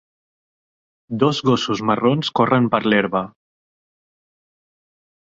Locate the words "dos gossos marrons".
1.23-2.31